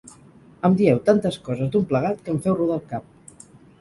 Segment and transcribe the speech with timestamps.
[0.69, 3.47] Em dieu tantes coses d'un plegat, que em feu rodar el cap.